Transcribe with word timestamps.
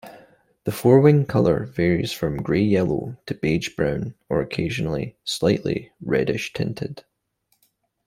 The 0.63 0.71
forewing 0.71 1.17
ground 1.17 1.29
colour 1.29 1.65
varies 1.67 2.11
from 2.11 2.37
grey-yellow 2.41 3.17
to 3.27 3.35
beige-brown 3.35 4.15
or 4.29 4.41
occasionally 4.41 5.15
slightly 5.23 5.91
reddish-tinted. 6.01 7.05